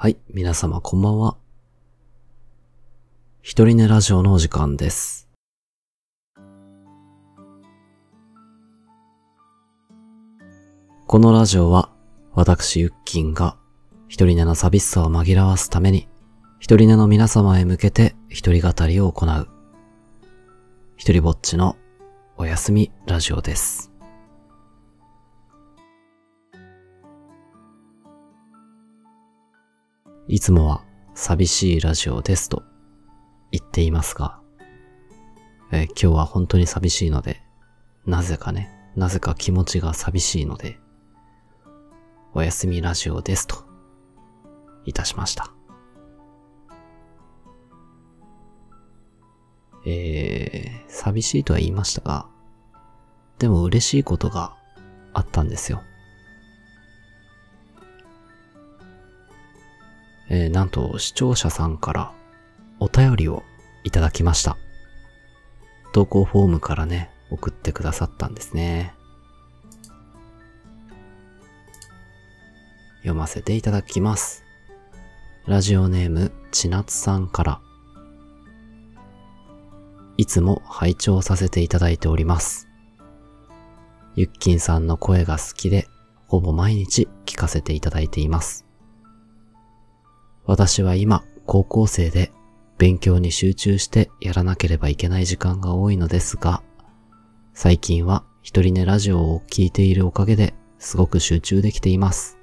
[0.00, 1.36] はい、皆様こんばんは。
[3.42, 5.28] 一人寝ラジオのお時間です。
[11.08, 11.90] このラジオは、
[12.32, 13.56] 私ユッキンが、
[14.06, 16.06] 一人寝の寂しさを紛らわすために、
[16.60, 19.48] 一人寝の皆様へ向けて一人語りを行う、
[20.96, 21.76] 一人ぼっちの
[22.36, 23.87] おやすみラジオです。
[30.30, 32.62] いつもは寂しいラジオですと
[33.50, 34.38] 言っていますが、
[35.72, 37.40] えー今日は本当に寂しいので、
[38.04, 40.78] なぜかね、なぜか気持ちが寂しいので、
[42.34, 43.56] おやすみラジオですと、
[44.84, 45.50] いたしました。
[49.86, 52.28] えー、寂しいとは言いましたが、
[53.38, 54.54] でも嬉しいことが
[55.14, 55.82] あったんですよ。
[60.30, 62.12] えーなんと視聴者さんから
[62.80, 63.42] お便りを
[63.84, 64.56] いただきました。
[65.92, 68.94] 投稿フォームからね、送ってくださったんですね。
[72.98, 74.44] 読ませていただきます。
[75.46, 77.60] ラジオネーム、ちなつさんから。
[80.18, 82.68] いつも拝聴させていただいております。
[84.14, 85.86] ゆっきんさんの声が好きで、
[86.26, 88.67] ほぼ毎日聞かせていただいています。
[90.48, 92.32] 私は今、高校生で、
[92.78, 96.62] 勉強に集中してやらなければいけない時間が多いのですが、
[97.52, 102.38] 最近は一人寝ラジオを聞いているおかげですごく集中できています。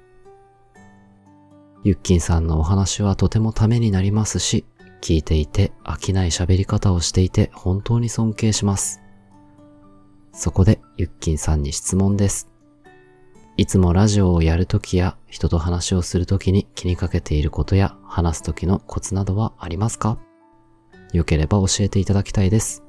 [1.82, 4.64] ゆっきんさんのお話はとてもためになりますし、
[5.02, 9.00] 聞いていて飽きない喋り方をしていて本当に尊敬します。
[10.32, 12.55] そこでゆっきんさんに質問です。
[13.58, 20.18] いつもラジオをやるときや人と話をするときに気にかけていることや話すときのコツなどはありますか？
[21.14, 22.82] よければ教えていただきたいです。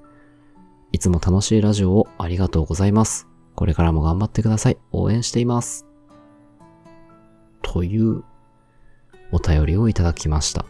[0.92, 3.30] いつも楽しいラジオをありがとうございます。
[3.56, 4.78] これからも頑張ってください。
[4.92, 5.86] 応援しています。
[7.62, 8.26] という
[9.32, 10.66] お便りをいただきました。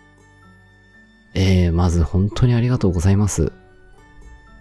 [1.33, 3.51] えー、まず本当にありがとうございます。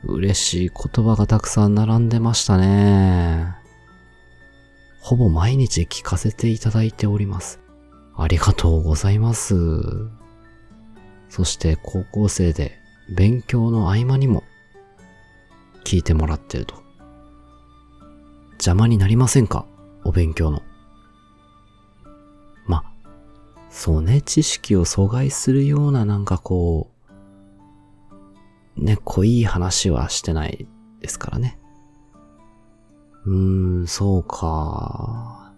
[0.04, 3.65] 嬉しい言葉がたくさん並んでましたね。
[5.08, 7.60] ほぼ毎日聞かせていただいております。
[8.16, 9.54] ありがとうございます。
[11.28, 12.72] そして高校生で
[13.14, 14.42] 勉強の合間にも
[15.84, 16.82] 聞いてもらってると。
[18.54, 19.64] 邪魔になりませんか？
[20.02, 20.60] お勉強の。
[22.66, 22.82] ま、
[23.70, 26.90] そうね、知識を阻害するようななんかこ
[28.76, 30.66] う、ね、濃い話はしてない
[30.98, 31.60] ですからね。
[33.26, 35.52] うーん、そうか。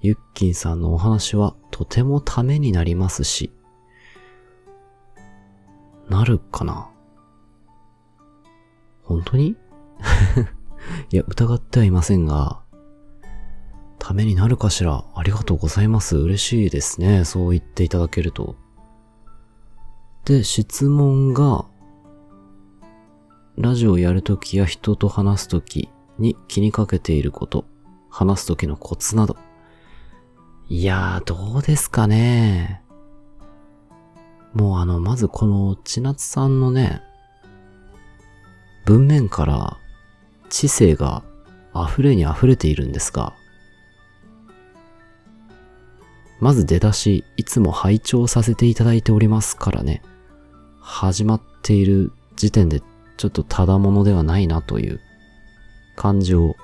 [0.00, 3.52] ゆっきんさんのお話はとてもためになりますし、
[6.08, 6.88] なるかな？
[9.04, 9.56] 本当に？
[11.12, 12.62] いや、疑ってはいませんが、
[13.98, 15.04] ためになるかしら？
[15.14, 16.16] ありがとうございます。
[16.16, 17.26] 嬉しいですね。
[17.26, 18.56] そう言っていただけると。
[20.24, 21.66] で、質問が、
[23.60, 27.66] ラジオをやるときや人と話すときに気にかけていること、
[28.08, 29.36] 話すときのコツなど。
[30.70, 32.82] いやー、どうですかね。
[34.54, 37.02] もうあの、まずこの千夏さんのね、
[38.86, 39.76] 文面から
[40.48, 41.22] 知性が
[41.74, 43.34] 溢れに溢れているんですが、
[46.40, 50.00] まず出だし、いつも拝聴させていただいておりますからね、
[50.80, 52.80] 始まっている時点で
[53.20, 54.98] ちょっとただものではないなという
[55.94, 56.56] 感じを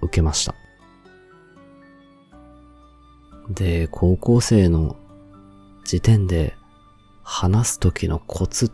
[0.00, 0.54] 受けました。
[3.48, 4.94] で、高校生の
[5.84, 6.54] 時点で
[7.24, 8.70] 話す時のコツっ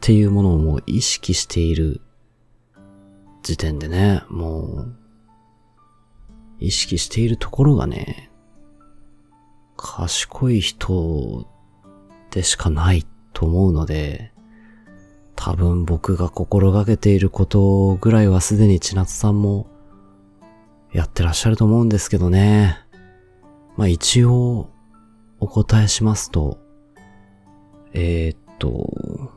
[0.00, 2.00] ていうものをもう意識している
[3.44, 4.96] 時点でね、もう
[6.58, 8.32] 意識しているところがね、
[9.76, 11.46] 賢い人
[12.32, 14.32] でしかないと思うので、
[15.36, 19.68] 多分僕が心がけていることぐらいはすでに千夏さんも
[20.92, 22.78] やってらっしゃると思うんですけどね。
[23.76, 24.70] まあ一応
[25.38, 26.58] お答えしますと、
[27.92, 29.30] えー、っと、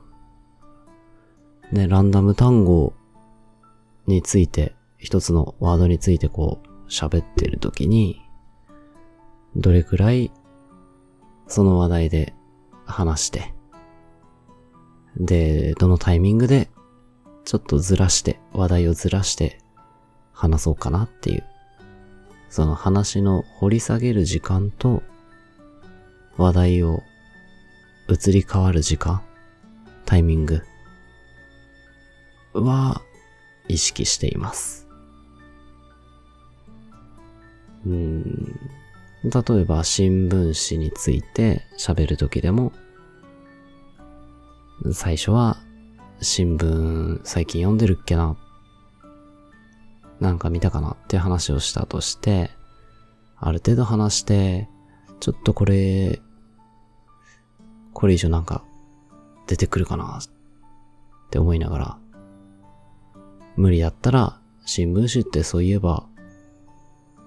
[1.72, 2.94] ね、ランダム単語
[4.08, 8.22] について、一つのワードについてこう喋ってるときに、
[9.56, 10.32] どれくらい
[11.48, 12.34] その話題で
[12.86, 13.54] 話して、
[15.18, 16.70] で、どのタイミングで
[17.46, 19.60] ちょっとずらして、話題をずらして
[20.34, 21.44] 話そうかなっていう
[22.50, 25.04] その話の掘り下げる時間と、
[26.36, 27.04] 話題を
[28.08, 29.22] 移り変わる時間、
[30.06, 30.64] タイミング
[32.54, 33.02] は
[33.68, 34.88] 意識しています。
[37.86, 38.60] うん。
[39.24, 42.72] 例えば新聞紙について喋るときでも、
[44.92, 45.58] 最初は
[46.22, 48.38] 新聞最近読んでるっけな
[50.20, 52.52] なんか見たかなって話をしたとして、
[53.38, 54.68] ある程度話して、
[55.20, 56.22] ちょっとこれ、
[57.94, 58.64] これ以上なんか
[59.48, 61.98] 出てくるかなって思いながら、
[63.56, 66.08] 無理だったら新聞紙ってそういえば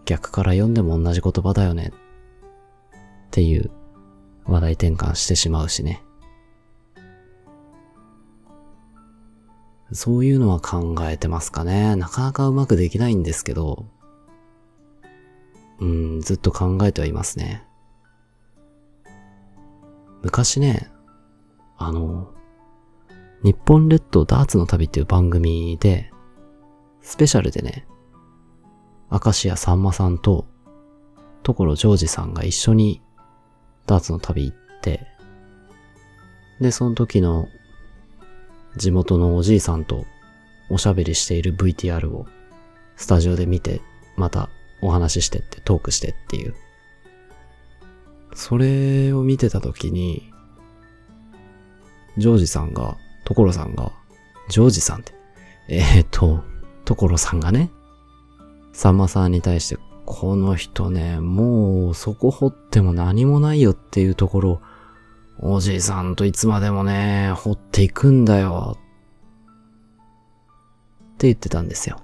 [0.05, 3.71] 逆から読んでも同じ言葉だよねっていう
[4.45, 6.03] 話題転換してしまうしね。
[9.93, 11.97] そういうのは考えてますかね。
[11.97, 13.87] なかなかうまくできないんですけど、
[15.81, 17.65] うん、ずっと考えてはいますね。
[20.23, 20.91] 昔ね、
[21.77, 22.33] あの、
[23.43, 26.11] 日本列島ダーツの旅っていう番組で、
[27.01, 27.87] スペシャルでね、
[29.11, 30.47] 明石家さんまさんと、
[31.43, 33.03] 所ジョージさんが一緒に
[33.87, 35.07] ダーツの旅行って、
[36.61, 37.49] で、その時の
[38.77, 40.07] 地元のおじいさんと
[40.71, 42.27] おしゃべりしている VTR を
[42.97, 43.81] スタジオで見て、
[44.17, 44.49] また
[44.81, 46.55] お話ししてってトークしてっていう。
[48.35, 50.33] それを見てた時に、
[52.17, 53.93] ジョージさんが、所さんが、
[54.49, 55.13] ジョージさんって、
[55.69, 56.43] えー、っと、
[56.85, 57.71] 所さんがね、
[58.73, 64.61] さんまさんに対して、この人ね、もうそこ掘っても何もないよっていうところを、
[65.45, 68.79] おじいさんといつまでもね、掘っていくんだよ。
[68.79, 68.81] っ
[71.19, 72.01] て言ってたんですよ。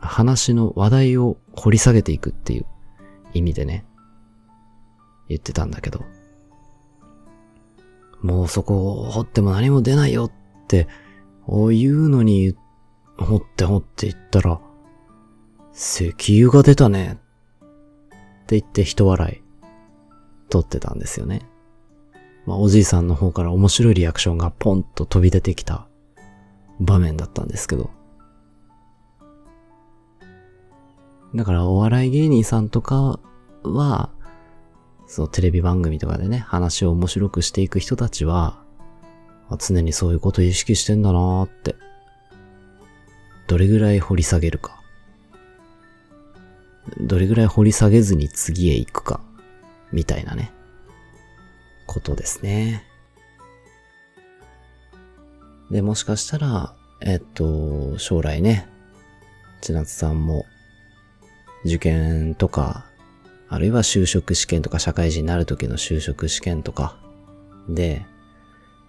[0.00, 2.66] 話の話題を掘り下げていくっていう
[3.34, 3.86] 意味でね、
[5.28, 6.04] 言ってたんだけど、
[8.20, 10.32] もうそこを掘っても何も出ないよっ
[10.66, 10.88] て、
[11.46, 12.56] 言うのに、
[13.16, 14.60] 掘って掘って言ったら、
[15.72, 17.20] 石油が出たね。
[18.42, 19.42] って言って人笑い、
[20.48, 21.42] 取ってたんですよね。
[22.46, 25.86] まあ、おじいさんの方から面白いリアクションがポンと飛び出てきた
[26.80, 27.90] 場面だったんですけど。
[31.34, 33.18] だからお笑い芸人さんとか
[33.64, 34.10] は、
[35.08, 38.62] そのテレビ番組とかでね、話を面白くしていく人たちは、
[39.58, 41.76] 常にそういうことを意識してんだなーって。
[43.48, 44.80] どれぐらい掘り下げるか。
[47.00, 49.20] どれぐらい掘り下げずに次へ行くか、
[49.92, 50.52] みたいなね、
[51.86, 52.84] ことですね。
[55.70, 58.68] で、もしかしたら、えっと、将来ね、
[59.60, 60.44] 千夏さんも、
[61.64, 62.86] 受験とか、
[63.48, 66.96] あるいは就職試験とか社会人になる時の就職試験とか、
[67.68, 68.06] で、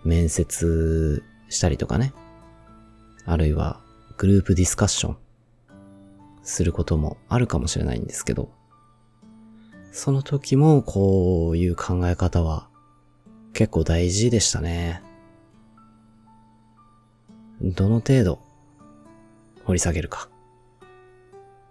[0.04, 2.14] 面接したりとかね、
[3.26, 3.82] あるいは
[4.18, 5.18] グループディスカッション
[6.44, 8.50] することもあるかもしれないんですけど、
[9.92, 12.67] その時もこういう考え方は
[13.58, 15.02] 結構大事でしたね。
[17.60, 18.40] どの程度
[19.64, 20.30] 掘り下げるか。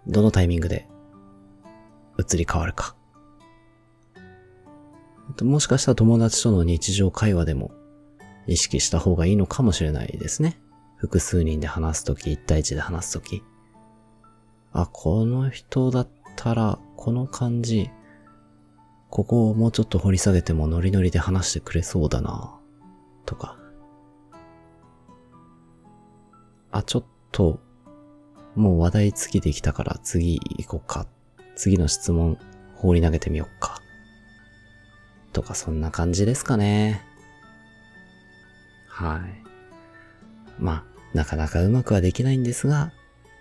[0.05, 0.85] どのタイミングで
[2.19, 2.93] 移り変わるか。
[5.41, 7.71] もしかしたら友達との日常会話でも
[8.47, 10.59] 意識した方がいいのかもしれないですね。
[10.97, 13.43] 複数人で話すとき、一対一で話すとき。
[14.73, 17.89] あ、この人だったら、この感じ、
[19.09, 22.55] ここをもうちょっと掘り下げてもノリノリで話してくれそうだな、
[23.25, 23.57] とか。
[26.71, 27.59] あ、ちょっと、
[28.55, 31.07] もう話題尽きてきたから次行こうか。
[31.55, 32.37] 次の質問
[32.75, 33.81] 放り投げてみようか。
[35.33, 37.03] とかそんな感じですかね。
[38.87, 39.47] はい。
[40.59, 40.83] まあ、
[41.13, 42.91] なかなかうまくはできないんですが、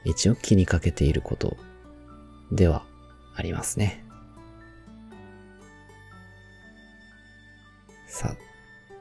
[0.05, 1.57] 一応気にかけていること
[2.53, 2.85] では
[3.35, 4.06] ありますね。
[8.17, 8.37] さあ、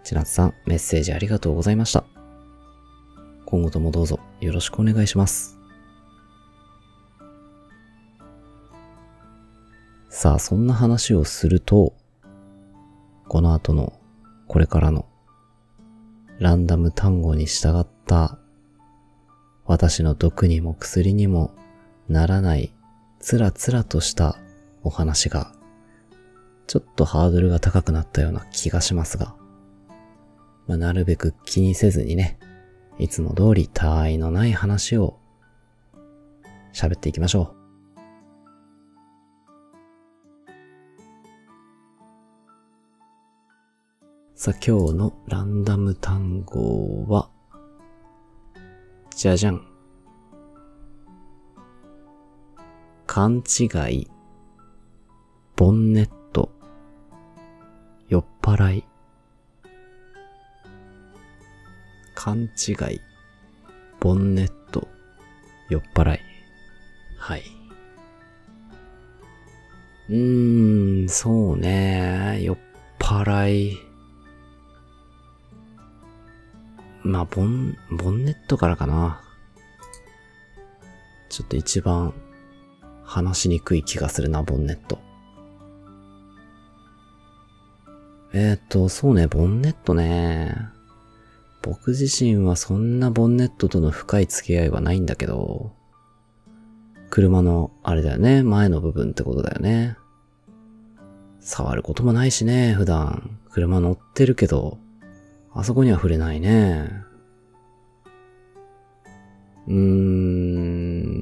[0.04, 2.04] 千夏さん、メッセージありがとうございました。
[3.46, 5.58] 今後ともどうぞよろしくお願いします。
[10.10, 11.94] さあ、そんな話をすると、
[13.30, 13.94] この後の、
[14.50, 15.06] これからの、
[16.38, 18.38] ランダム単語に従った
[19.66, 21.56] 私の毒にも薬にも
[22.10, 22.74] ならない
[23.22, 24.38] つらつらとした
[24.84, 25.55] お話が、
[26.68, 29.36] ちょっとハードルが高くなったような気がしますが、
[30.68, 32.40] まあ、なるべく気にせずにね、
[32.98, 35.20] いつも通り他愛のない話を
[36.74, 37.56] 喋っていきましょう。
[44.38, 47.30] さあ今日のランダム単語は、
[49.16, 49.66] じゃじゃん。
[53.08, 54.12] 勘違い、
[55.56, 56.25] ボンネット
[58.08, 58.84] 酔っ払い、
[62.14, 63.02] 勘違い、
[64.00, 64.88] ボンネット、
[65.70, 66.20] 酔っ払い。
[67.18, 67.44] はい。
[70.10, 72.40] うーん、そうね。
[72.44, 72.58] 酔っ
[73.00, 73.78] 払い。
[77.02, 79.24] まあ、ボン、ボンネットからかな。
[81.30, 82.14] ちょっと一番
[83.04, 85.05] 話しにくい気がするな、ボンネット。
[88.38, 90.58] えー、っと、そうね、ボンネットね。
[91.62, 95.72] 僕自身はそんなボンネットとの深い付き合いはないんだけど、
[97.10, 99.96] 車のあれだよね、前の部分ってことだよね。
[101.40, 103.40] 触ることもないしね、普段。
[103.52, 104.80] 車乗ってるけど、
[105.54, 106.92] あそこには触れないね。
[109.70, 111.16] うーん。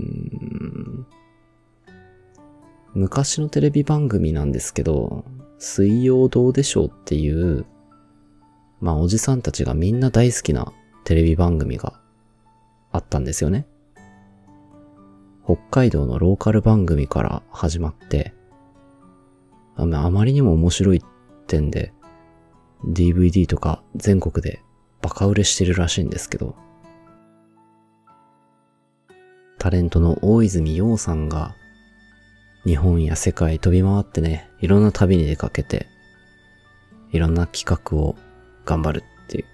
[2.95, 5.25] 昔のテレビ番組なんですけど、
[5.57, 7.65] 水曜どうでしょうっていう、
[8.81, 10.73] まあおじさんたちがみんな大好きな
[11.05, 11.99] テレビ番組が
[12.91, 13.65] あったんですよね。
[15.45, 18.33] 北海道のローカル番組から始まって、
[19.75, 21.03] あまりにも面白い
[21.47, 21.93] 点で、
[22.85, 24.61] DVD とか全国で
[25.01, 26.55] バカ売れしてるらしいんですけど、
[29.59, 31.55] タレントの大泉洋さんが
[32.65, 35.87] 日本や世界飛び回ってね、いろんな旅に出かけて、
[37.11, 38.15] いろんな企画を
[38.65, 39.45] 頑張るってい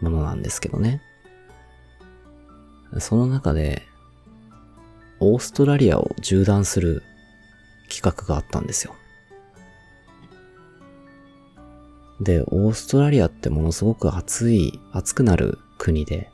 [0.00, 1.02] うものなんですけどね。
[2.98, 3.82] その中で、
[5.20, 7.02] オーストラリアを縦断する
[7.88, 8.94] 企画があったんですよ。
[12.20, 16.30] で、オーストラリアってものすごく暑い、暑くなる国で、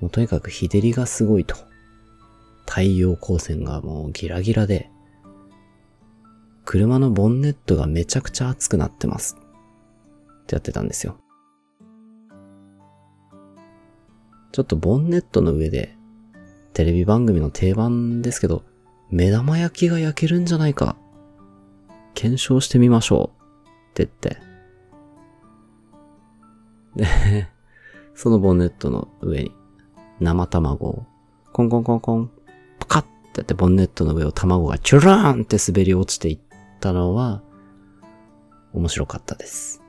[0.00, 1.69] もうとにかく日照りがすごいと。
[2.66, 4.90] 太陽光線がもうギラギラで、
[6.64, 9.36] 車のボンネットがめちゃくちゃ熱くなってます。
[10.42, 11.16] ってやってたんですよ。
[14.52, 15.96] ちょっとボンネットの上で、
[16.72, 18.64] テレビ番組の定番ですけど、
[19.10, 20.96] 目玉焼きが焼けるんじゃないか、
[22.14, 23.40] 検証してみましょう。
[23.90, 24.50] って言って。
[26.96, 27.48] で、
[28.14, 29.52] そのボンネットの上に
[30.20, 31.06] 生卵を
[31.52, 32.30] コンコンコンコン、
[33.30, 36.38] ってやってボンネットの上を卵がチュラーンって滑り落ちていっ
[36.80, 37.42] たのは
[38.72, 39.82] 面白かったです。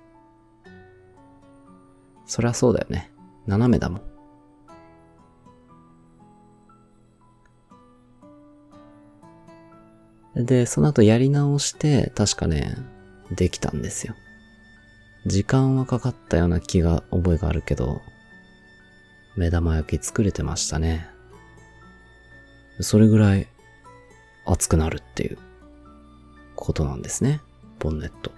[2.25, 3.12] そりゃそうだよね。
[3.48, 4.01] 斜めだもん。
[10.45, 12.77] で、その後やり直して、確かね、
[13.31, 14.15] できたんですよ。
[15.25, 18.01] 時間はかかったような気が、覚えがあるけど、
[19.36, 21.11] 目玉焼き作れてましたね。
[22.80, 23.48] それぐらい
[24.46, 25.38] 熱くなるっていう
[26.56, 27.42] ことなんですね。
[27.80, 28.32] ボンネット。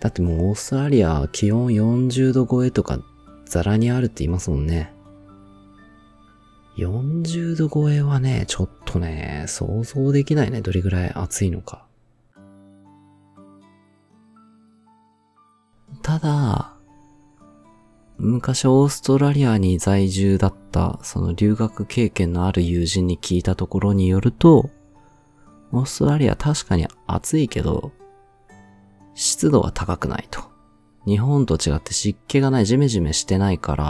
[0.00, 2.98] だってもうオーストラリア気温40度超えとか
[3.46, 4.92] ザラにあるって言いますもんね。
[6.76, 10.60] 40度超えはね、ちょっとね、想像できないね。
[10.60, 11.86] どれぐらい暑いのか。
[16.02, 16.73] ただ、
[18.24, 24.70] 昔オーストラリアに在住だった、その留学経験のある友人に聞いたところによると、
[25.72, 27.92] オーストラリア確かに暑いけど、
[29.12, 30.40] 湿度は高くないと。
[31.06, 33.84] 日本と違って湿気がないジメジメしてないから、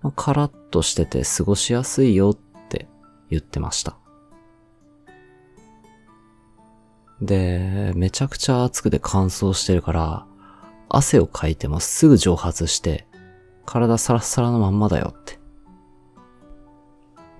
[0.00, 2.38] まあ、カラッとしてて過ごしやすいよっ
[2.70, 2.88] て
[3.28, 3.98] 言ってました。
[7.20, 10.26] で、めちゃくちゃ暑くて乾燥してるから、
[10.94, 13.06] 汗をかいてもすぐ蒸発して、
[13.64, 15.40] 体サラサラのまんまだよって。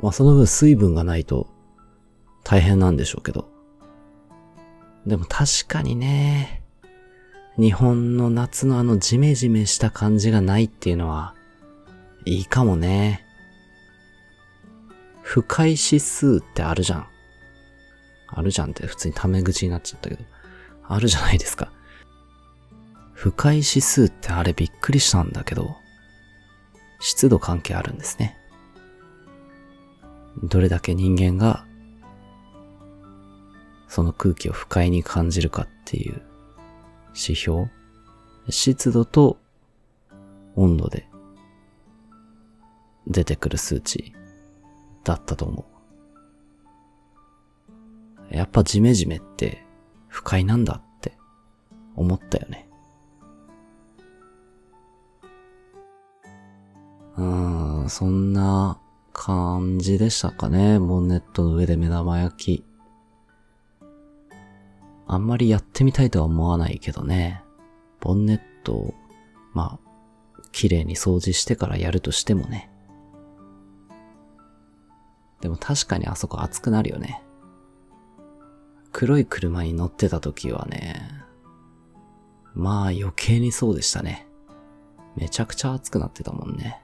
[0.01, 1.49] まあその分水分がないと
[2.45, 3.51] 大変なんでしょうけど。
[5.07, 6.63] でも確かにね、
[7.59, 11.35] 日本の夏のあのジメジメした感じがないっていうのは、
[12.25, 13.27] いいかもね。
[15.21, 17.07] 不快指数ってあるじゃん。
[18.29, 20.25] あるじゃんって普通にタメ口になっちゃったけど。
[20.89, 21.71] あるじゃないですか。
[23.23, 25.77] 不快指数ってあれびっくりしたんだけど、
[26.99, 28.37] 湿度関係あるんですね。
[30.43, 31.65] どれだけ人間が、
[33.87, 36.21] その空気を不快に感じるかっていう
[37.11, 37.71] 指標
[38.49, 39.39] 湿度と
[40.57, 41.07] 温度で
[43.07, 44.13] 出てくる数値
[45.05, 45.65] だったと思
[48.33, 48.35] う。
[48.35, 49.65] やっぱジメジメって
[50.09, 51.17] 不快なんだって
[51.95, 52.69] 思ったよね。
[57.17, 58.79] うん、そんな
[59.13, 60.79] 感じでしたかね。
[60.79, 62.65] ボンネットの上で目玉焼き。
[65.07, 67.43] あんまりやってみたいとは思わないけどね。
[68.01, 68.95] ボンネットを、
[69.53, 72.71] まあ、綺麗に掃除してからやるとしてもね。
[75.41, 77.23] でも確かにあそこ暑くなるよね。
[78.93, 81.11] 黒い車に乗ってた時はね、
[82.55, 84.29] まあ余計にそうでしたね。
[85.17, 86.82] めちゃくちゃ暑くなってたもんね。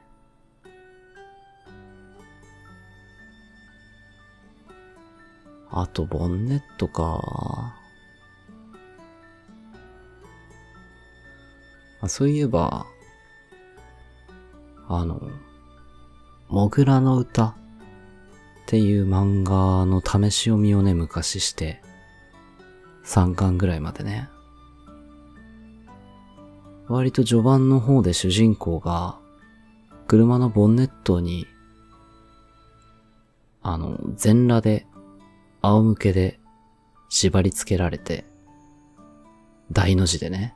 [5.71, 7.75] あと、ボンネットか。
[12.01, 12.87] あそういえば、
[14.89, 15.21] あの、
[16.49, 17.55] モグラの歌っ
[18.67, 21.83] ていう漫画の試し読みをね、昔して、
[23.05, 24.29] 3巻ぐらいまでね。
[26.89, 29.19] 割と序盤の方で主人公が、
[30.07, 31.47] 車のボンネットに、
[33.63, 34.87] あの、全裸で
[35.63, 36.41] 仰向けで
[37.09, 38.25] 縛り付けられて、
[39.71, 40.55] 大の字でね。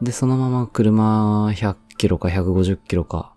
[0.00, 3.34] で、そのまま車100キロか150キロか、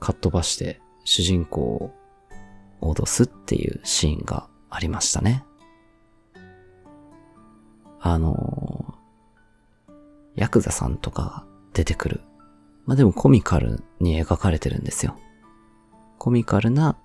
[0.00, 1.92] かっ飛ばして主人公
[2.80, 5.44] を脅すっていうシーンがありましたね。
[8.00, 8.94] あの
[10.34, 12.20] ヤクザさんとかが出てくる。
[12.84, 15.16] まあ、でもコミカルに描かれてるんですよ。
[16.18, 16.96] コミカルな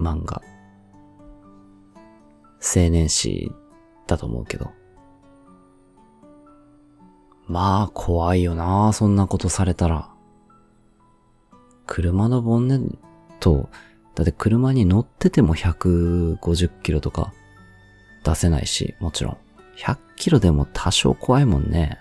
[0.00, 0.42] 漫画。
[2.60, 3.52] 青年誌
[4.06, 4.70] だと思うけど。
[7.46, 10.10] まあ、怖いよなそんなことされたら。
[11.86, 12.98] 車のボンネッ
[13.40, 13.68] ト、
[14.14, 17.32] だって車に乗ってても150キロとか
[18.24, 19.36] 出せないし、もちろん。
[19.76, 21.98] 100キロでも多少怖いもんね。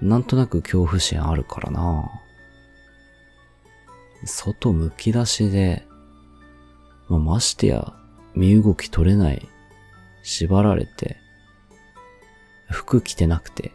[0.00, 2.10] なんとなく恐怖心あるからな
[4.26, 5.86] 外むき出しで
[7.18, 7.94] まあ、ましてや、
[8.34, 9.48] 身動き取れない、
[10.22, 11.16] 縛られて、
[12.70, 13.72] 服着てなくて、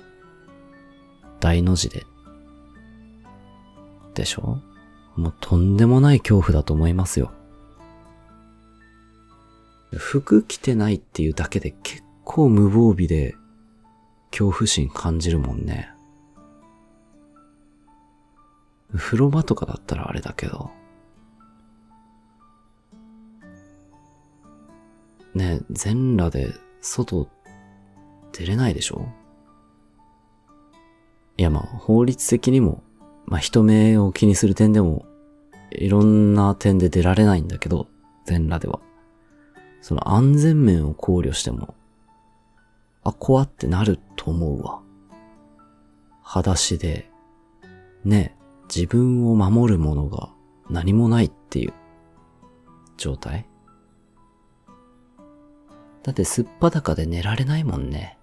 [1.40, 2.04] 大の字で。
[4.14, 4.60] でしょ？
[5.16, 7.32] もうとんでもない恐怖だと思いますよ。
[9.96, 13.36] 服着てないっていうだけで結構無防備で
[14.32, 15.90] 恐怖心感じるもんね。
[18.96, 20.72] 風呂場とかだったらあれだけど。
[25.40, 27.30] ね、全裸で外
[28.34, 29.08] 出れないでしょ？
[31.38, 32.84] いやまあ法律的にも、
[33.26, 35.06] まあ人目を気にする点でも、
[35.72, 37.88] いろんな点で出られないんだけど、
[38.26, 38.82] 全裸では。
[39.82, 41.74] その安全面を考慮しても、
[43.06, 44.82] あ、怖ってなると思うわ。
[46.22, 47.10] 裸足で、
[48.04, 48.36] ね、
[48.74, 50.30] 自分を守るものが
[50.70, 51.74] 何もないっていう
[52.98, 53.48] 状態
[56.04, 58.18] だってすっぱだかで寝られないもんね。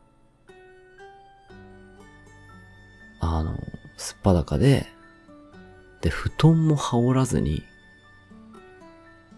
[3.21, 3.59] あの、
[3.97, 4.87] すっぱだかで、
[6.01, 7.63] で、布団も羽織らずに、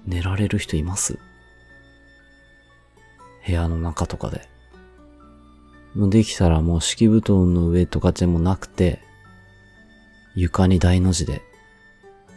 [0.06, 1.18] 寝られる人います？
[3.46, 4.48] 部屋の中とかで。
[5.96, 9.00] できたらもう敷布団の上とかでもなくて、
[10.34, 11.42] 床に大の字で、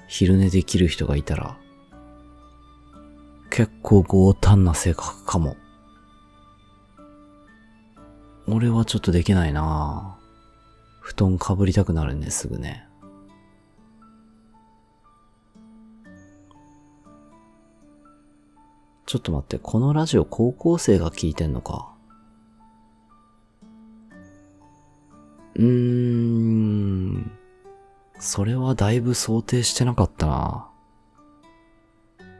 [0.07, 1.57] 昼寝できる人がいたら、
[3.49, 5.57] 結構強胆な性格かも。
[8.53, 10.17] 俺はちょっとできないな
[10.99, 12.85] 布団かぶりたくなるね、すぐね。
[19.05, 21.93] ちょっと待って、このラジオ高校生が聞いてんのか。
[25.55, 27.31] うーん。
[28.19, 30.67] それはだいぶ想定してなかったな。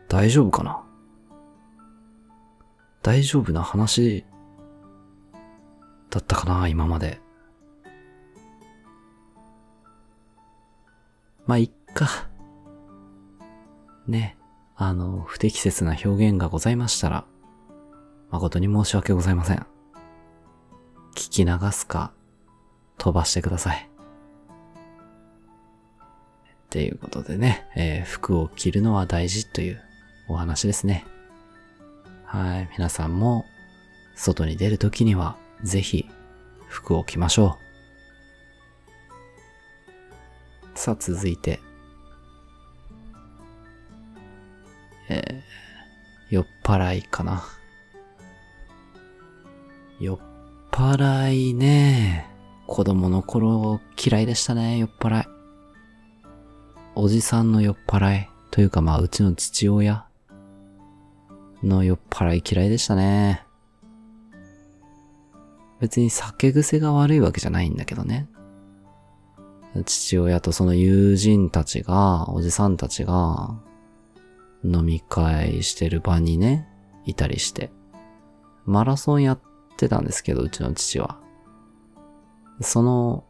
[0.10, 0.84] 大丈夫かな？
[3.02, 4.26] 大丈夫な話
[6.12, 7.19] だったかな、今まで。
[11.47, 12.30] まあ、いっか。
[14.08, 14.38] ね。
[14.76, 17.26] あの、不適切な表現がございましたら、
[18.30, 19.65] 誠に申し訳ございません。
[21.15, 22.12] 聞き流すか、
[22.97, 23.89] 飛ばしてください。
[26.65, 29.82] っていうことでね、えー、服を着るのは大事という
[30.28, 31.06] お話ですね。
[32.26, 32.69] はい。
[32.74, 33.45] 皆さんも、
[34.15, 36.10] 外に出るときには、ぜひ
[36.67, 37.58] 服を着ましょ
[40.76, 40.78] う。
[40.78, 41.60] さあ続いて、
[45.10, 47.43] えー、酔っ払いかな。
[50.00, 50.19] 酔っ
[50.71, 52.28] 払いね。
[52.65, 55.26] 子供の頃嫌いでしたね、酔っ払い。
[56.95, 58.30] おじさんの酔っ払い。
[58.50, 60.06] というかまあ、うちの父親
[61.63, 63.45] の酔っ払い嫌いでしたね。
[65.82, 68.30] 別に酒癖が悪いわけじゃないんだけどね。
[69.86, 73.60] 父親とその友人たちが、おじさんたちが、
[74.63, 76.67] 飲み会してる場にね、
[77.06, 77.72] いたりして。
[78.65, 79.39] マラソンやっ
[79.76, 81.20] てたんですけど、うちの父は。
[82.60, 83.26] その、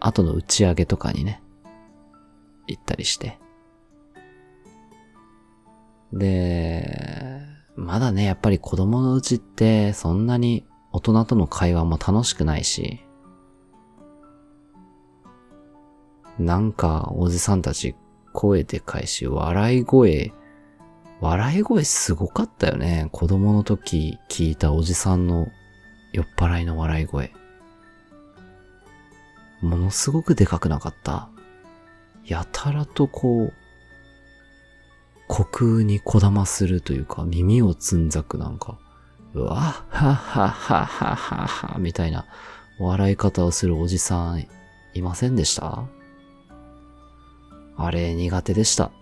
[0.00, 1.42] 後の打ち上げとかにね、
[2.66, 3.38] 行ったりして。
[6.10, 7.40] で、
[7.76, 13.00] まだね、やっぱり子供のうちってそんなに大人との会話も楽しくないし、
[16.38, 17.96] なんかおじさんたち
[18.32, 20.32] 声でかいし、笑い声、
[21.20, 23.08] 笑い声すごかったよね。
[23.10, 25.48] 子供の時聞いたおじさんの
[26.12, 27.32] 酔っ払いの笑い声。
[29.62, 31.28] ものすごくでかくなかった。
[32.24, 33.52] やたらとこう、
[35.28, 38.78] 虚空にこだまするというか、耳をつんざくなんか、
[39.34, 42.24] うわははっはっはっはは、みたいな
[42.78, 44.46] 笑い方をするおじさん
[44.94, 45.84] いませんでした？
[47.76, 48.92] あれ苦手でした。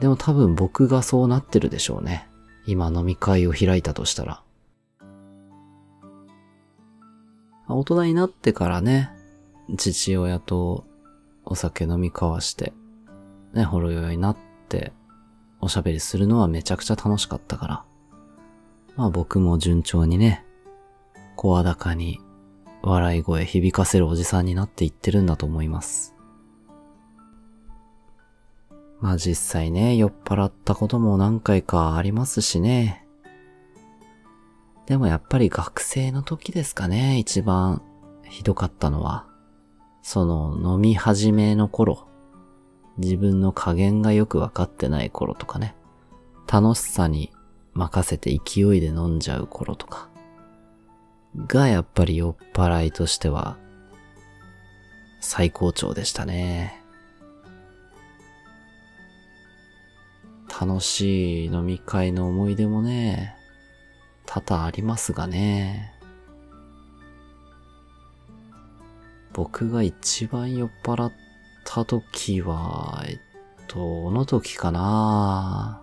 [0.00, 2.28] でも多分僕がそうなってるでしょうね。
[2.66, 4.42] 今飲み会を開いたとしたら。
[7.68, 9.10] 大人になってからね、
[9.76, 10.84] 父親と
[11.44, 12.72] お酒飲み交わして、
[13.52, 14.36] ね、ほろ酔いになっ
[14.68, 14.92] て、
[15.60, 17.84] おしゃべりするのはめちゃくちゃ楽しかったから。
[18.96, 20.44] まあ僕も順調にね、
[21.36, 22.20] 声高に
[22.82, 26.14] 笑い声響かせるおじさんになっていってるんだと思います。
[29.00, 33.06] まあ実際ね、酔っ払ったことも何回かありますしね。
[34.86, 37.82] でもやっぱり学生の時ですかね、一番
[38.24, 39.26] ひどかったのは。
[40.02, 42.05] その飲み始めの頃。
[42.98, 45.74] 自分の加減がよくわかってない頃とかね。
[46.50, 47.32] 楽しさに
[47.74, 50.08] 任せて勢いで飲んじゃう頃とか。
[51.46, 53.58] がやっぱり酔っ払いとしては
[55.20, 56.80] 最高潮でしたね。
[60.58, 63.36] 楽しい飲み会の思い出もね、
[64.24, 65.92] 多々ありますがね。
[69.34, 71.12] 僕が一番酔っ払っ
[71.66, 73.18] た時は、えっ
[73.66, 75.82] と、どの時かな？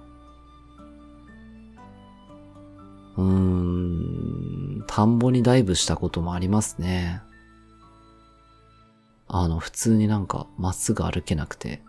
[3.18, 7.22] うーん、田んぼにダイブしたこともありますね。
[9.28, 11.84] あの、普通になんかまっすぐ歩けなくて、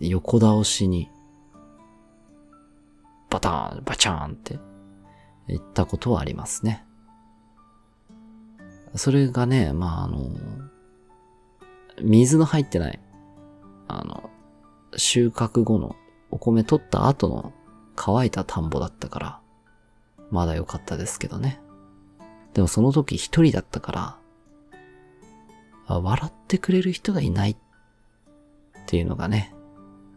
[0.00, 1.10] 横倒しに、
[3.28, 4.58] バターン、バチャーンって
[5.48, 6.86] 言ったことはありますね。
[8.94, 10.30] それがね、まあ、あの、
[12.02, 13.00] 水の入ってない、
[13.88, 14.30] あの、
[14.96, 15.96] 収穫後の
[16.30, 17.52] お米取った後の
[17.94, 19.40] 乾いた田んぼだったから、
[20.30, 21.60] まだ良かったですけどね。
[22.54, 24.18] でもその時一人だったから、
[25.88, 27.56] 笑ってくれる人がいないっ
[28.86, 29.54] ていうのがね、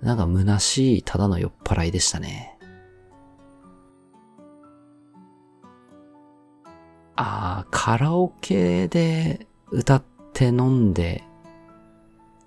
[0.01, 2.57] なんか虚しいただの酔っ払いでしたね。
[7.15, 11.23] ああ、カラオケで歌って飲んで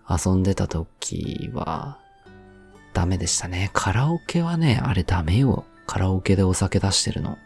[0.08, 1.98] 遊んでた時は
[2.92, 3.70] ダメでしたね。
[3.72, 5.64] カラオケはね、あれダメよ。
[5.86, 7.38] カラオケでお酒出してるの。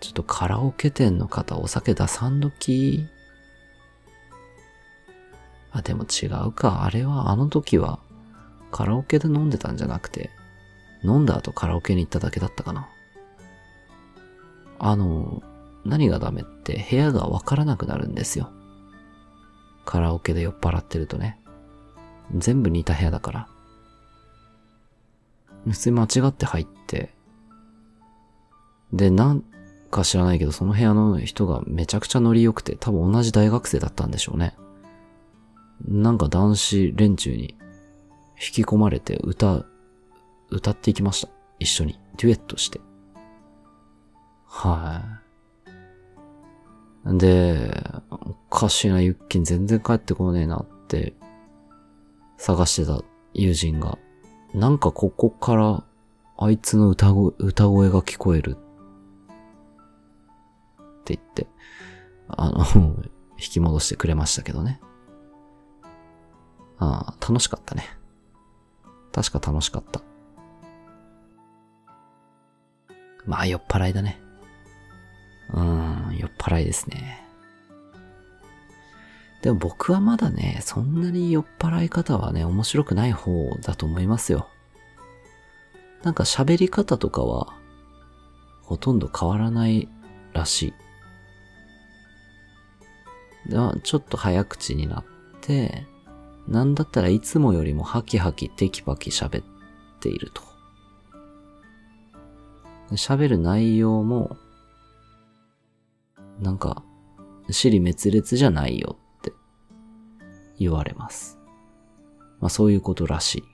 [0.00, 3.06] ちょっとカラオケ店の方お酒出さんどき。
[5.72, 6.84] あ、でも違うか。
[6.84, 8.00] あれはあの時は
[8.70, 10.30] カラオケで飲んでたんじゃなくて、
[11.02, 12.88] 飲んだ後カラオケに行っただけだったかな。
[14.78, 15.42] あの、
[15.84, 18.50] 何がダメって部屋がわからなくなるんですよ。
[19.84, 21.40] カラオケで酔っ払ってるとね。
[22.36, 23.48] 全部似た部屋だから。
[25.66, 27.12] 普通間違って入って、
[28.92, 29.44] で、なん
[29.90, 34.56] か知らないけど、その部屋の人がめちゃくちゃノリ良くて、多分同じ大学生だったんでしょうね。
[35.86, 37.56] なんか男子連中に
[38.34, 39.64] 引き込まれて歌、
[40.50, 41.28] 歌っていきました。
[41.58, 42.00] 一緒に。
[42.16, 42.80] デュエットして。
[44.46, 45.19] はい。
[47.06, 47.72] で、
[48.10, 51.14] おかしいな、ユッキン全然帰ってこねえなって
[52.36, 53.98] 探してた友人が、
[54.54, 55.84] なんかここから
[56.36, 58.54] あいつの歌声歌声が聞こえるっ
[61.04, 61.46] て言って、
[62.28, 62.64] あの、
[63.38, 64.80] 引き戻してくれましたけどね。
[66.78, 67.84] ああ、楽しかったね。
[69.12, 70.02] 確か楽しかった。
[73.26, 74.20] まあ酔っ払いだね。
[75.52, 75.89] うん、
[76.20, 77.26] 酔っ払いですね。
[79.42, 84.48] でも僕はまだね、そんなに酔っ払い方はね、面白くない方だと思いますよ。
[86.02, 87.54] なんか喋り方とかは、
[88.62, 89.88] ほとんど変わらない
[90.32, 90.74] らしい。
[93.82, 95.04] ちょっと早口になっ
[95.40, 95.86] て、
[96.46, 99.44] なんだったらいつもよりもハキハキテキパキ喋っ
[100.00, 100.42] ていると。
[102.92, 104.36] 喋る内容も、
[106.40, 106.82] なんか、
[107.50, 109.32] 尻滅裂じゃないよって
[110.58, 111.38] 言われます。
[112.40, 113.44] まあそういうことらし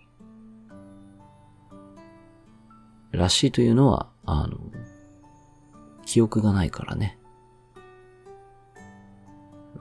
[3.12, 3.16] い。
[3.16, 4.58] らしいというのは、あの、
[6.04, 7.18] 記憶がないからね。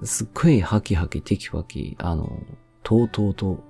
[0.04, 2.42] すっごいハキハキテキパキ、あの、
[2.84, 3.64] とうとうと、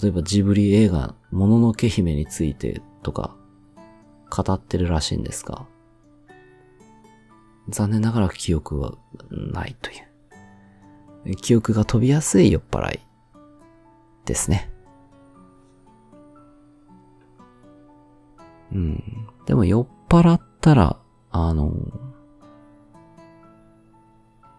[0.00, 3.36] 例えばジブリ映画、もののけ姫についてとか、
[4.30, 5.66] 語ってるらしいんですが、
[7.68, 8.94] 残念ながら記憶は
[9.30, 11.36] ないという。
[11.36, 13.00] 記憶が飛びやすい酔っ払い
[14.24, 14.70] ですね。
[18.72, 19.28] うん。
[19.46, 20.98] でも酔っ払ったら、
[21.30, 21.72] あの、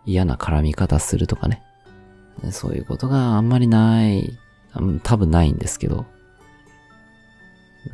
[0.05, 1.63] 嫌な絡み方するとかね。
[2.51, 4.37] そういうことがあんまりない、
[5.03, 6.05] 多分ないんですけど、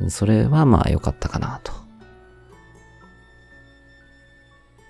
[0.08, 1.85] それはまあ良かったかなと。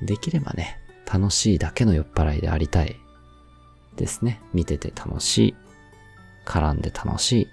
[0.02, 0.78] できればね、
[1.10, 2.96] 楽しいだけの酔っ払いでありたい
[3.96, 4.40] ですね。
[4.52, 5.54] 見てて楽しい。
[6.44, 7.48] 絡んで楽しい。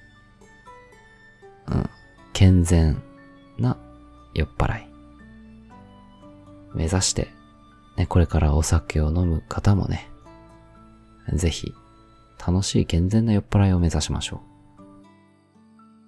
[1.68, 1.90] うん。
[2.34, 3.02] 健全
[3.58, 3.78] な
[4.34, 4.88] 酔っ払い。
[6.74, 7.30] 目指して、
[7.98, 10.10] ね、これからお酒を飲む方もね、
[11.34, 11.74] ぜひ、
[12.46, 14.54] 楽しい健全な酔っ払いを目指しましょう。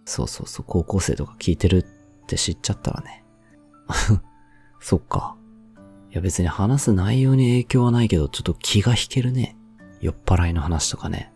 [0.06, 3.24] そうそうそう、高校生とか聞いてるって知っちゃったらね。
[4.82, 5.38] そっか。
[6.16, 9.58] いや別に話す内容に影響はないけど、ちょっと気が引けるね。
[10.00, 11.34] 酔っ払いの話とかね。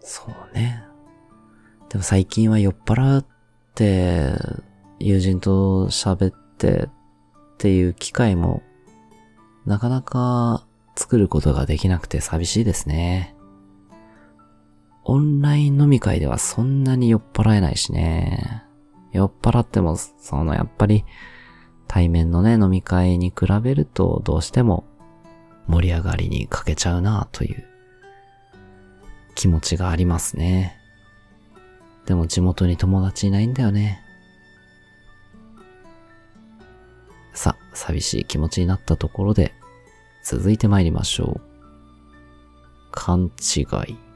[0.00, 0.82] そうね。
[1.88, 3.26] でも最近は酔っ払っ
[3.76, 4.32] て、
[4.98, 6.90] 友人と喋ってっ
[7.58, 8.64] ていう機会も、
[9.66, 10.66] なかなか
[10.96, 13.37] 作ることができなくて寂しいですね。
[15.10, 18.62] オンライン飲み会ではそんなに酔っ払えないしね。
[19.10, 21.06] 酔っ払っても、そのやっぱり
[21.86, 24.84] 対面のね、飲み会に比べるとどうしても
[25.66, 27.64] 盛り上がりに欠けちゃうなという
[29.34, 30.78] 気持ちがありますね。
[32.04, 34.02] でも地元に友達いないんだよね。
[37.32, 39.54] さ、寂しい気持ちになったところで、
[40.22, 41.40] 続いて参りましょう。
[42.90, 44.07] 勘違い。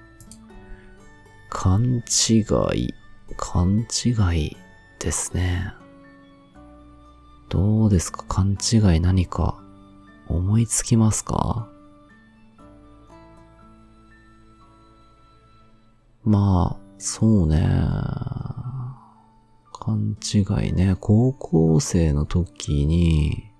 [1.54, 2.40] 勘違
[2.74, 2.94] い。
[3.36, 4.56] 勘違い
[4.98, 5.74] ですね。
[7.50, 8.24] どうですか？
[8.26, 9.62] 勘違い何か
[10.28, 11.68] 思いつきますか？
[16.24, 17.60] まあ、そうね。
[19.72, 20.38] 勘違
[20.68, 20.96] いね。
[20.98, 23.50] 高校生の時に、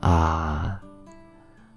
[0.00, 0.86] ああ、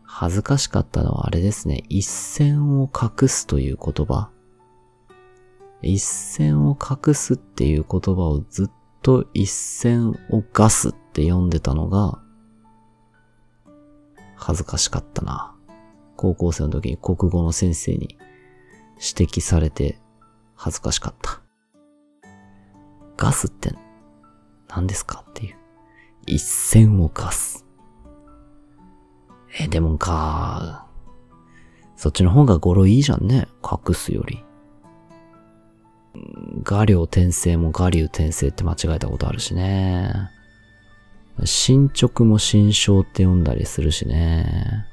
[0.04, 1.84] 恥ずかしかったのはあれですね。
[1.90, 4.30] 一線を隠すという言葉。
[5.86, 8.72] 一線を隠すっていう言葉をずっ
[9.04, 12.20] と一線をガスって読んでたのが、
[14.36, 15.56] 恥ずかしかったな。
[16.18, 18.18] 高校生の時に国語の先生に
[18.96, 20.00] 指摘されて
[20.56, 21.42] 恥ずかしかった。
[23.16, 23.74] ガスって
[24.68, 25.56] 何ですかっていう。
[26.26, 27.64] 一線をガス。
[29.60, 30.88] え、でもか、
[31.96, 33.48] そっちの方が語呂いいじゃんね。
[33.64, 34.44] 隠すより。
[36.64, 40.30] 画量転生も画流転生って間違えたことあるしね。
[41.44, 44.86] 進捗も新章って読んだりするしね。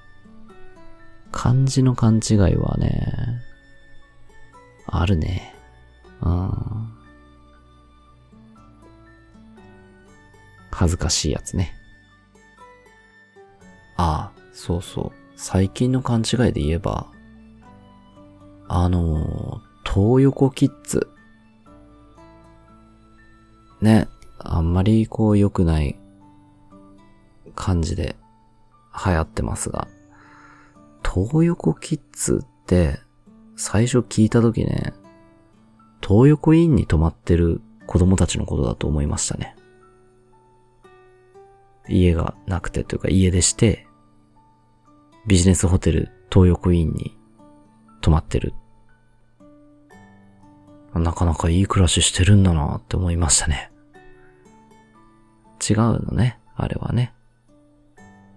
[1.31, 3.41] 漢字の勘違いはね、
[4.87, 5.55] あるね。
[6.21, 6.93] うん。
[10.71, 11.75] 恥ずかしいやつね。
[13.97, 15.23] ああ、そうそう。
[15.37, 17.07] 最近の勘違いで言えば、
[18.69, 21.09] あの、東横キッズ。
[23.83, 25.99] ね、あんまりこう良くない
[27.55, 28.17] 感じで
[29.05, 29.89] 流行ってますが、
[31.05, 33.01] 東横キッズって
[33.57, 34.95] 最初聞いた時ね、
[36.01, 39.57] 東横インに泊まってる子供たちのことだと思いましたね。
[41.89, 43.89] 家がなくてというか家出して、
[45.27, 47.19] ビジネスホテル東横インに
[48.01, 48.55] 泊まってる。
[50.95, 53.72] なかなかいい暮らししてるんだなって思いましたね。
[55.69, 57.15] 違うのね、あれはね。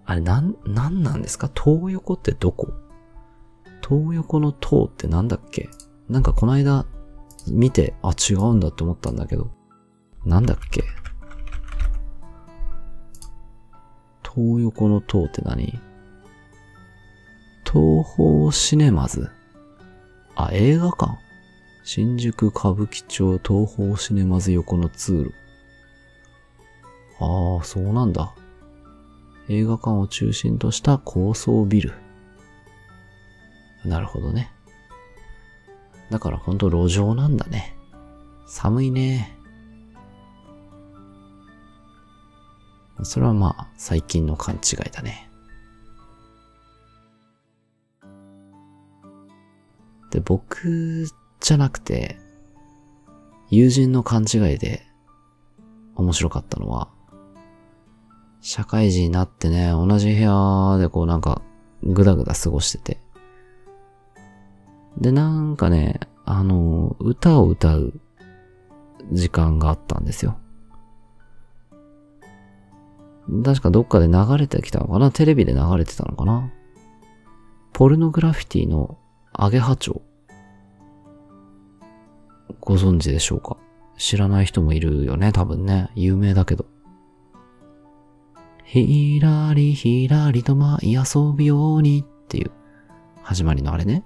[0.04, 1.50] あれ、なん、なんなんですか？
[1.52, 2.72] 東横ってどこ？
[3.86, 5.68] 東横の東ってなんだっけ？
[6.08, 6.86] なんかこの間
[7.48, 9.50] 見て、あ、違うんだって思ったんだけど。
[10.24, 10.84] なんだっけ？
[14.22, 15.80] 東横の東って何？
[17.64, 19.28] 東方シネマズ？
[20.36, 21.18] あ、映画館。
[21.82, 25.34] 新宿歌舞伎町東方シネマズ横の通路。
[27.18, 28.34] ああ、そうなんだ。
[29.48, 31.92] 映画館を中心とした高層ビル。
[33.84, 34.50] なるほどね。
[36.10, 37.76] だからほんと路上なんだね。
[38.46, 39.36] 寒いね。
[43.02, 45.28] それはまあ、最近の勘違いだね。
[50.10, 51.06] で、僕
[51.40, 52.18] じゃなくて、
[53.50, 54.82] 友人の勘違いで
[55.94, 56.88] 面白かったのは、
[58.48, 61.42] 社会人になってね、同じ部屋でこうなんか、
[61.82, 63.00] ぐだぐだ過ごしてて。
[64.98, 67.92] で、なんかね、あの、歌を歌う
[69.10, 70.38] 時間があったんですよ。
[73.44, 75.10] 確かどっかで流れてきたのかな？
[75.10, 76.48] テレビで流れてたのかな？
[77.72, 78.96] ポルノグラフィティの
[79.32, 80.02] アゲハチョウ。
[82.60, 83.56] ご存知でしょうか？
[83.98, 85.90] 知らない人もいるよね、多分ね。
[85.96, 86.64] 有名だけど。
[88.66, 92.50] ひらりひらりと舞い遊びようにっていう
[93.22, 94.04] 始まりのあれね。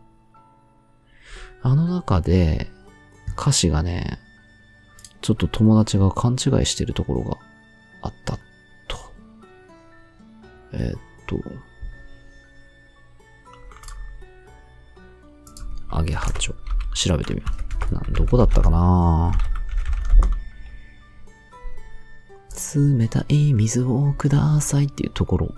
[1.63, 2.71] あの中で
[3.39, 4.19] 歌詞がね、
[5.23, 7.39] ちょっと友達が勘違いしてるところが
[8.03, 8.37] あった
[8.87, 8.99] と。
[10.75, 11.39] え、っと、
[15.89, 16.55] アゲハチョ。
[16.95, 17.47] 調べてみよ
[18.11, 18.13] う。
[18.13, 19.33] どこだったかな？
[19.35, 19.60] ぁ
[22.75, 25.55] 冷たい水をくださいっていうところ。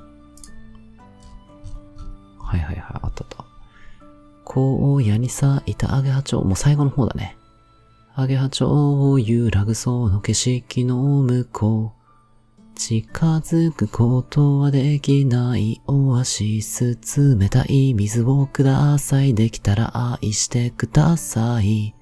[2.38, 3.44] はいはいはい、あったあった。
[4.44, 6.44] 荒野に咲いたアゲハチョウ。
[6.44, 7.36] もう最後の方だね。
[8.14, 12.02] アゲハチョウを揺らぐその景色の向こう。
[12.74, 13.06] 近
[13.38, 16.98] づくことはできないオアシス
[17.38, 21.94] 冷たい水をくださいできたら愛してください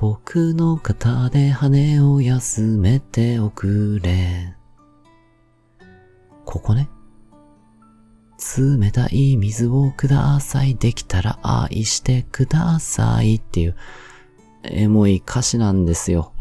[0.00, 4.54] 僕の肩で羽を休めておくれ。
[6.46, 6.88] ここね。
[8.56, 10.74] 冷たい水をください。
[10.74, 13.76] できたら愛してくださいっていう
[14.62, 16.32] エモい歌詞なんですよ。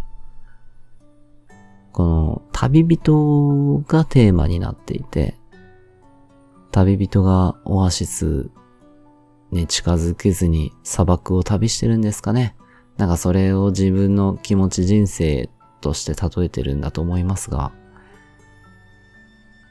[1.91, 5.35] この旅人がテーマになっていて、
[6.71, 8.49] 旅人がオアシス
[9.51, 12.55] に近づけずに砂漠を旅してるんですかね。
[12.99, 17.71] なんかそれを自分の気持ち人生として例えてるんだと思いますが、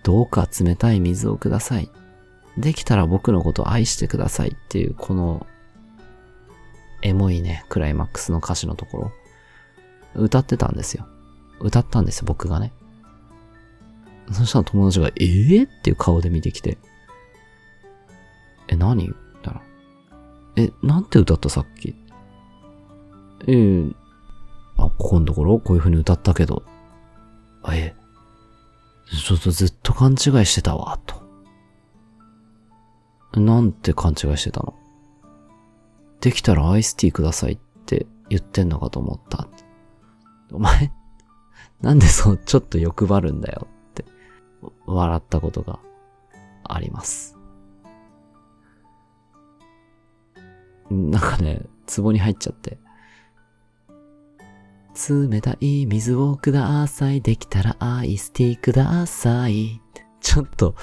[0.03, 1.91] どうか冷たい水をください。
[2.57, 5.47] できたら僕のことを愛してくださいっていうこの
[7.03, 9.13] エモいね、クライマックスの歌詞のところ、
[10.15, 11.07] 歌ってたんですよ。
[11.61, 12.73] 歌ったんですよ、僕がね。
[14.33, 16.79] そしたら友達が、えぇ、ー、っていう顔で見てきて、
[18.69, 19.05] え、何？
[19.05, 19.63] 言ったら、
[20.57, 21.95] え、なんて歌ったさっき？
[23.47, 23.95] えー、
[24.77, 26.63] あ、ここのところこういう風に歌ったけど、
[27.63, 27.95] あ、え、
[29.11, 31.29] ちょっとずっと勘違いしてたわ、と。
[33.41, 34.75] なんて勘違いしてたの？
[36.21, 39.47] できたらアイスティーくださいって言ってんのかと思った。
[40.51, 40.93] お前、
[41.81, 44.05] なんでそう、ちょっと欲張るんだよって、
[44.87, 45.79] 笑ったことが
[46.65, 47.37] あります。
[50.91, 51.63] なんかね、
[51.97, 52.79] 壺に入っちゃって。
[55.09, 57.21] 冷たい水をください。
[57.21, 59.81] できたらアイスティーください。
[60.21, 60.75] ちょっと、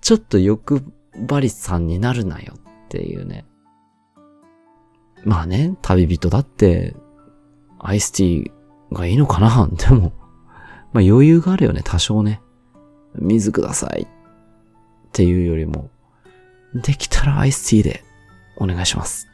[0.00, 0.82] ちょっと欲
[1.26, 3.44] 張りさんになるなよっていうね。
[5.24, 6.94] まあね、旅人だって、
[7.78, 9.68] アイスティーがいいのかな？
[9.76, 10.12] でも、
[10.92, 12.40] まあ余裕があるよね、多少ね。
[13.14, 14.06] 水くださいっ
[15.12, 15.90] ていうよりも、
[16.74, 18.04] できたらアイスティーで
[18.58, 19.26] お願いします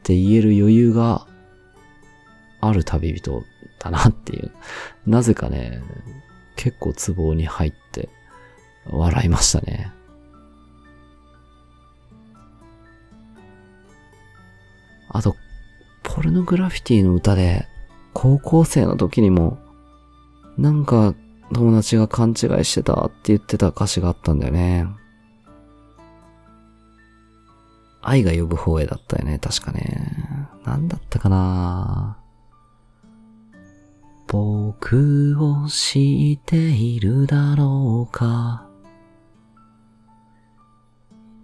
[0.00, 1.26] って言える余裕が
[2.60, 3.44] ある旅人
[3.82, 4.52] だなっていう。
[5.06, 5.82] なぜかね、
[6.56, 8.08] 結構ツボに入って
[8.86, 9.90] 笑いましたね。
[15.08, 15.34] あと、
[16.04, 17.66] ポルノグラフィティの歌で、
[18.14, 19.58] 高校生の時にも
[20.58, 21.14] なんか
[21.52, 24.86] 友達が勘違いしてたって言ってた歌詞があったんだよね。
[28.02, 30.48] 愛が呼ぶ方へだったよね、確かね。
[30.64, 32.21] なんだったかな
[34.32, 38.66] 僕を知っているだろうか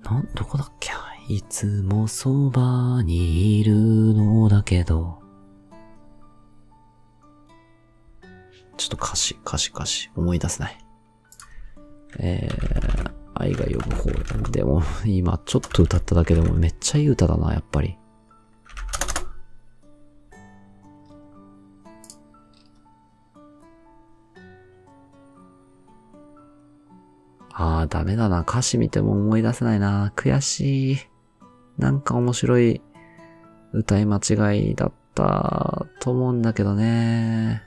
[0.03, 0.91] なん、どこだっけ？
[1.29, 3.75] いつもそばにいる
[4.15, 5.19] のだけど。
[8.79, 10.79] ちょっと歌詞、歌詞、歌詞、思い出せない。
[12.21, 14.11] えー、愛が呼ぶ方
[14.51, 17.99] でも、今ちょっと歌っただけでもめっちゃいい歌だな、やっぱり。
[27.61, 28.43] ああ、ダメだな。
[28.43, 30.13] 歌詞見ても思い出せないな。
[30.15, 30.99] 悔しい。
[31.77, 32.81] なんか面白い
[33.73, 37.65] 歌い間違いだったと思うんだけどね。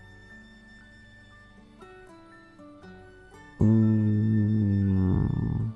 [3.59, 5.73] うーん。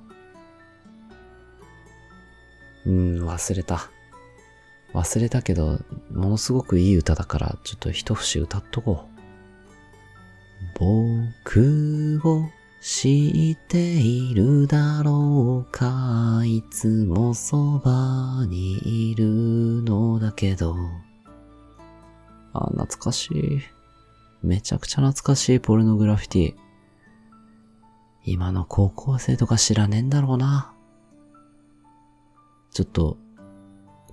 [2.85, 3.89] うん、忘れた。
[4.93, 5.81] 忘れたけど、
[6.13, 9.15] ものすごくいい歌だから、ちょっと一節歌っとこう。
[10.79, 12.45] 僕を
[12.87, 19.25] 知っているだろうかいつもそばにいる
[19.81, 20.75] のだけど。
[22.53, 23.61] あ、懐かしい。
[24.43, 26.55] めちゃくちゃ懐かしいポルノグラフィティ。
[28.23, 30.71] 今の高校生とか知らねえんだろうな。
[32.71, 33.17] ちょっと、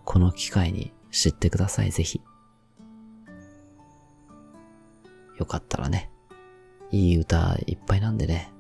[0.07, 2.23] この機会に知ってください、ぜひ。
[5.39, 6.11] よかったらね。
[6.91, 8.52] いい歌いっぱいなんでね。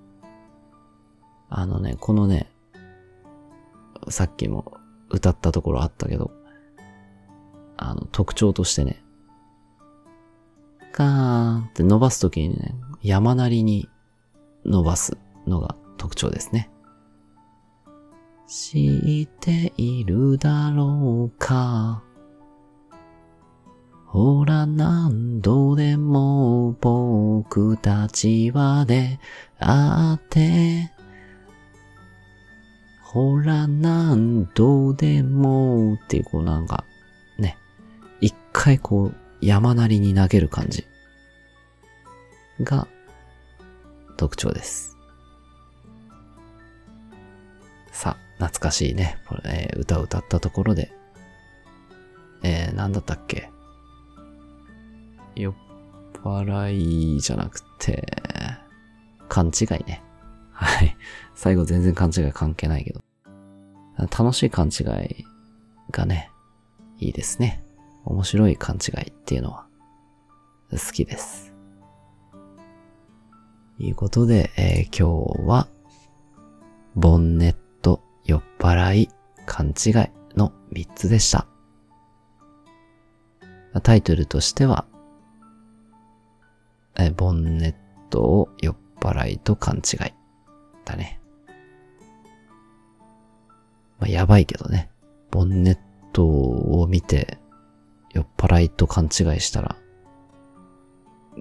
[1.54, 2.50] あのね、このね、
[4.08, 4.78] さっきも
[5.10, 6.30] 歌ったところあったけど、
[7.76, 9.04] あの、特徴としてね、
[10.92, 11.08] ガー
[11.60, 13.90] ンって伸ばすときにね、山なりに
[14.64, 16.70] 伸ばすのが特徴ですね。
[18.46, 22.02] 知っているだろうか？
[24.06, 29.18] ほら何度でも僕たちは出
[29.58, 30.92] 会って
[33.12, 36.84] ほら何度でもっていうこうなんか
[37.38, 37.58] ね、
[38.22, 40.86] 一回こう山なりに投げる感じ
[42.62, 42.88] が
[44.16, 44.96] 特徴です。
[47.90, 50.90] さあ、懐かしいね、これ、え、歌を歌ったところで、
[52.42, 53.50] えー、なんだったっけ？
[55.36, 55.54] 酔っ
[56.24, 58.06] 払いじゃなくて、
[59.28, 60.01] 勘違いね。
[60.62, 60.96] はい。
[61.34, 63.00] 最後全然勘違い関係ないけど。
[63.98, 65.26] 楽しい勘違い
[65.90, 66.30] がね、
[66.98, 67.62] いいですね。
[68.04, 69.66] 面白い勘違いっていうのは
[70.70, 71.52] 好きです。
[73.76, 75.66] ということで、えー、今日は、
[76.94, 79.08] ボンネット、酔っ払い、
[79.46, 79.92] 勘違い
[80.36, 81.46] の3つでした。
[83.82, 84.84] タイトルとしては、
[86.96, 87.74] え、ボンネッ
[88.10, 90.21] トを酔っ払いと勘違い
[90.84, 91.20] だね。
[93.98, 94.90] まあ、やばいけどね。
[95.30, 95.78] ボンネッ
[96.12, 97.38] トを見て、
[98.12, 99.10] 酔っ払いと勘違い
[99.40, 99.76] したら、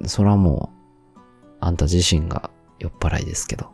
[0.05, 0.71] それはも
[1.15, 1.19] う、
[1.59, 3.71] あんた自身が酔っ払いですけど。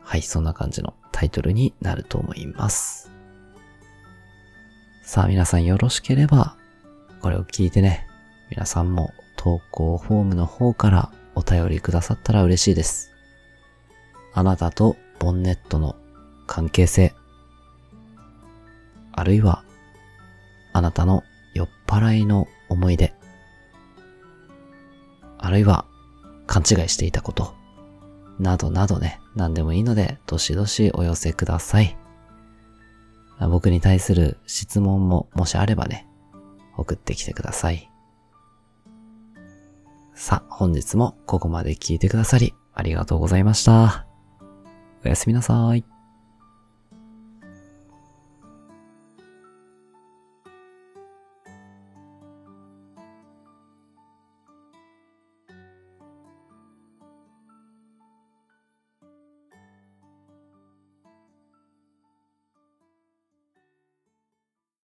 [0.00, 3.10] はい、そんな感じのタイトルになると思います。
[5.02, 6.56] さあ皆さんよろしければ、
[7.20, 8.06] これを聞いてね、
[8.50, 13.10] 皆さんも投稿フォームの方からお便りくださったら嬉しいです。
[14.34, 15.96] あなたとボンネットの
[16.46, 17.14] 関係性、
[19.12, 19.64] あるいは
[20.72, 21.22] あなたの
[21.54, 23.14] 酔っ払いの思い出、
[25.38, 25.84] あるいは
[26.46, 27.54] 勘違いしていたこと、
[28.38, 31.96] などなどね、何でもいいので、どしどしお寄せください。
[33.38, 36.06] 僕に対する質問ももしあればね、
[36.76, 37.91] 送ってきてください。
[40.22, 44.06] さあ、本日もここまで聞いてくださり、ありがとうございました。
[45.04, 45.84] おやすみなさい。